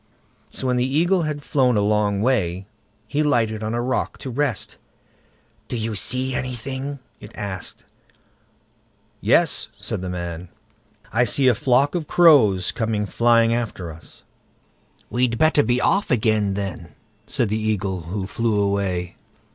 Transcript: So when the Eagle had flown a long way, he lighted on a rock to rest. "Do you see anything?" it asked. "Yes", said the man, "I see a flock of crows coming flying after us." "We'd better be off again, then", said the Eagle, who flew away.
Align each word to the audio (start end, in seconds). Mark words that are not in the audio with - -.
So 0.49 0.65
when 0.65 0.77
the 0.77 0.97
Eagle 0.97 1.21
had 1.29 1.43
flown 1.43 1.77
a 1.77 1.81
long 1.81 2.23
way, 2.23 2.65
he 3.07 3.21
lighted 3.21 3.61
on 3.61 3.75
a 3.75 3.81
rock 3.83 4.17
to 4.23 4.31
rest. 4.31 4.77
"Do 5.67 5.77
you 5.77 5.93
see 5.93 6.33
anything?" 6.33 6.97
it 7.19 7.31
asked. 7.35 7.85
"Yes", 9.19 9.67
said 9.79 10.01
the 10.01 10.09
man, 10.09 10.49
"I 11.13 11.23
see 11.25 11.47
a 11.47 11.53
flock 11.53 11.93
of 11.93 12.07
crows 12.07 12.71
coming 12.71 13.05
flying 13.05 13.53
after 13.53 13.91
us." 13.91 14.23
"We'd 15.11 15.37
better 15.37 15.61
be 15.61 15.79
off 15.79 16.09
again, 16.09 16.55
then", 16.55 16.95
said 17.27 17.49
the 17.49 17.61
Eagle, 17.61 18.01
who 18.05 18.25
flew 18.25 18.59
away. 18.59 19.17